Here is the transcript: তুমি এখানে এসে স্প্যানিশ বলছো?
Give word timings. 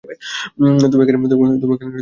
তুমি 0.91 1.03
এখানে 1.03 1.19
এসে 1.19 1.31
স্প্যানিশ 1.31 1.63
বলছো? 1.63 1.85